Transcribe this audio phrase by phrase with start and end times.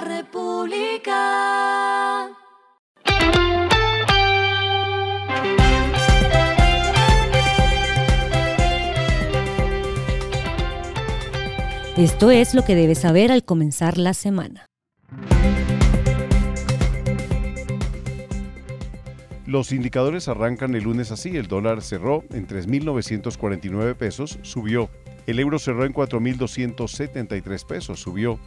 [0.00, 1.16] la República.
[11.96, 14.66] Esto es lo que debes saber al comenzar la semana.
[19.46, 21.36] Los indicadores arrancan el lunes así.
[21.36, 24.88] El dólar cerró en 3.949 pesos, subió.
[25.26, 28.38] El euro cerró en 4.273 pesos, subió.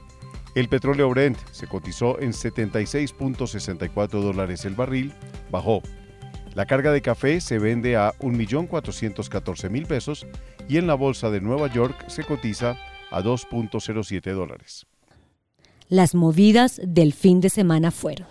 [0.55, 5.11] El petróleo Brent se cotizó en 76.64 dólares el barril,
[5.49, 5.81] bajó.
[6.53, 10.27] La carga de café se vende a 1.414.000 pesos
[10.69, 12.77] y en la bolsa de Nueva York se cotiza
[13.09, 14.85] a 2.07 dólares.
[15.89, 18.27] Las movidas del fin de semana fueron.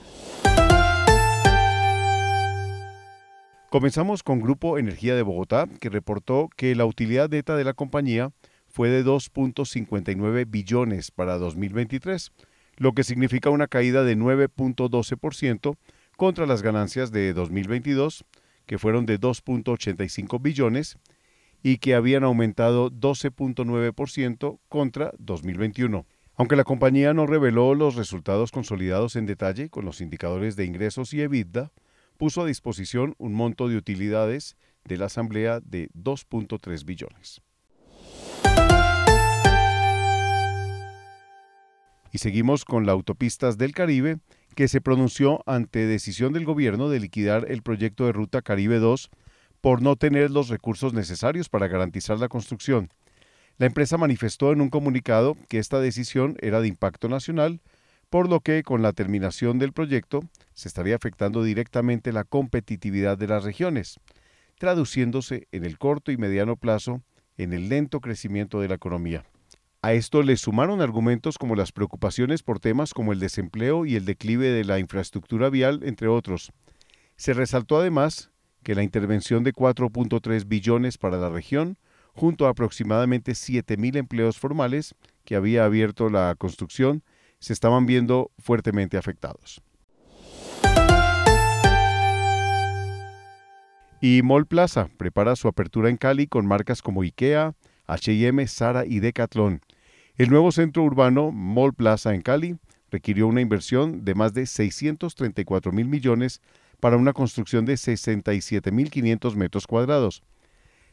[3.69, 8.31] Comenzamos con Grupo Energía de Bogotá, que reportó que la utilidad neta de la compañía
[8.73, 12.33] fue de 2.59 billones para 2023,
[12.77, 15.77] lo que significa una caída de 9.12%
[16.17, 18.25] contra las ganancias de 2022,
[18.65, 20.97] que fueron de 2.85 billones,
[21.63, 26.07] y que habían aumentado 12.9% contra 2021.
[26.35, 31.13] Aunque la compañía no reveló los resultados consolidados en detalle con los indicadores de ingresos
[31.13, 31.71] y EBITDA,
[32.17, 37.43] puso a disposición un monto de utilidades de la Asamblea de 2.3 billones.
[42.13, 44.19] Y seguimos con la Autopistas del Caribe,
[44.55, 49.11] que se pronunció ante decisión del gobierno de liquidar el proyecto de Ruta Caribe 2
[49.63, 52.91] por no tener los recursos necesarios para garantizar la construcción.
[53.57, 57.61] La empresa manifestó en un comunicado que esta decisión era de impacto nacional,
[58.11, 60.21] por lo que con la terminación del proyecto
[60.53, 63.99] se estaría afectando directamente la competitividad de las regiones,
[64.59, 67.03] traduciéndose en el corto y mediano plazo
[67.39, 69.25] en el lento crecimiento de la economía.
[69.85, 74.05] A esto le sumaron argumentos como las preocupaciones por temas como el desempleo y el
[74.05, 76.53] declive de la infraestructura vial, entre otros.
[77.17, 78.31] Se resaltó además
[78.63, 81.79] que la intervención de 4.3 billones para la región,
[82.15, 87.03] junto a aproximadamente 7.000 empleos formales que había abierto la construcción,
[87.41, 89.63] se estaban viendo fuertemente afectados.
[94.01, 97.57] Y Mall Plaza prepara su apertura en Cali con marcas como IKEA,
[97.87, 99.61] HM, Sara y Decathlon.
[100.17, 102.57] El nuevo centro urbano Mall Plaza en Cali
[102.91, 106.41] requirió una inversión de más de 634 mil millones
[106.81, 110.23] para una construcción de 67.500 metros cuadrados.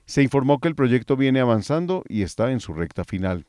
[0.06, 3.46] Se informó que el proyecto viene avanzando y está en su recta final.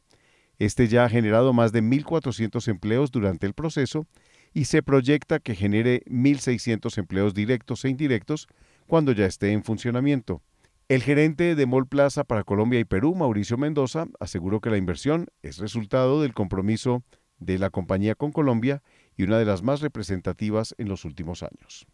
[0.59, 4.07] Este ya ha generado más de 1.400 empleos durante el proceso
[4.53, 8.49] y se proyecta que genere 1.600 empleos directos e indirectos
[8.87, 10.43] cuando ya esté en funcionamiento.
[10.91, 15.29] El gerente de Mall Plaza para Colombia y Perú, Mauricio Mendoza, aseguró que la inversión
[15.41, 17.05] es resultado del compromiso
[17.39, 18.83] de la compañía con Colombia
[19.17, 21.87] y una de las más representativas en los últimos años.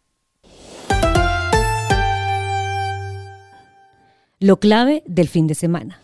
[4.39, 6.01] Lo clave del fin de semana.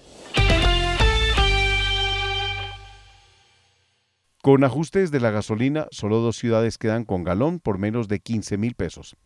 [4.44, 8.60] Con ajustes de la gasolina, solo dos ciudades quedan con galón por menos de 15
[8.60, 9.18] mil pesos.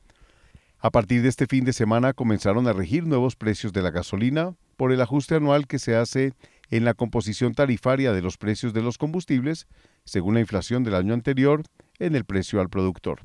[0.80, 4.56] A partir de este fin de semana comenzaron a regir nuevos precios de la gasolina
[4.76, 6.34] por el ajuste anual que se hace
[6.70, 9.68] en la composición tarifaria de los precios de los combustibles,
[10.06, 11.64] según la inflación del año anterior,
[11.98, 13.22] en el precio al productor.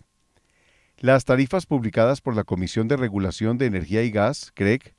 [0.99, 4.95] Las tarifas publicadas por la Comisión de Regulación de Energía y Gas, CREC,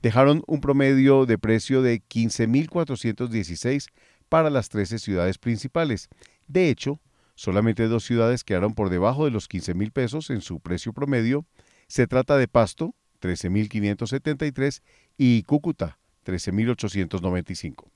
[0.00, 3.88] dejaron un promedio de precio de 15.416
[4.30, 6.08] para las 13 ciudades principales.
[6.46, 7.00] De hecho,
[7.34, 11.44] solamente dos ciudades quedaron por debajo de los 15.000 pesos en su precio promedio.
[11.90, 14.80] Se trata de Pasto, 13.573,
[15.18, 17.90] y Cúcuta, 13.895.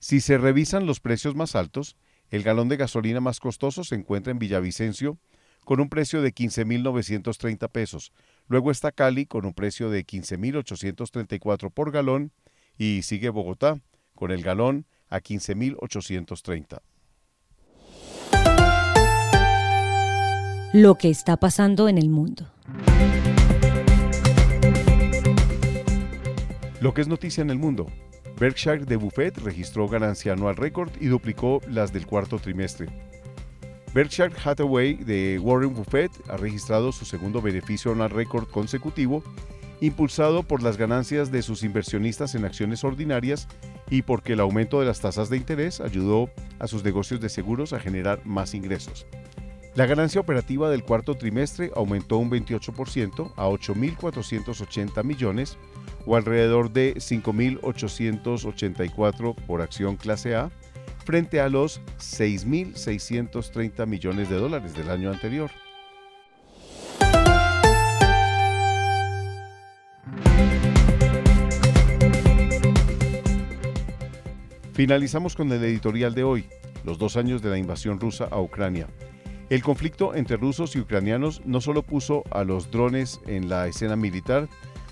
[0.00, 1.96] Si se revisan los precios más altos,
[2.30, 5.16] el galón de gasolina más costoso se encuentra en Villavicencio,
[5.64, 8.12] con un precio de 15.930 pesos.
[8.48, 12.32] Luego está Cali con un precio de 15.834 por galón
[12.76, 13.80] y sigue Bogotá
[14.16, 16.80] con el galón a 15.830.
[20.72, 22.57] Lo que está pasando en el mundo.
[26.80, 27.86] Lo que es noticia en el mundo.
[28.38, 32.86] Berkshire de Buffett registró ganancia anual récord y duplicó las del cuarto trimestre.
[33.92, 39.24] Berkshire Hathaway de Warren Buffett ha registrado su segundo beneficio anual récord consecutivo,
[39.80, 43.48] impulsado por las ganancias de sus inversionistas en acciones ordinarias
[43.90, 46.30] y porque el aumento de las tasas de interés ayudó
[46.60, 49.04] a sus negocios de seguros a generar más ingresos.
[49.78, 55.56] La ganancia operativa del cuarto trimestre aumentó un 28% a 8.480 millones
[56.04, 60.50] o alrededor de 5.884 por acción clase A
[61.04, 65.52] frente a los 6.630 millones de dólares del año anterior.
[74.72, 76.46] Finalizamos con el editorial de hoy,
[76.82, 78.88] los dos años de la invasión rusa a Ucrania.
[79.50, 83.96] El conflicto entre rusos y ucranianos no solo puso a los drones en la escena
[83.96, 84.48] militar,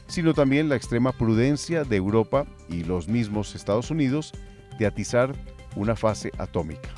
[0.06, 4.32] sino también la extrema prudencia de Europa y los mismos Estados Unidos
[4.78, 5.34] de atizar
[5.74, 6.88] una fase atómica.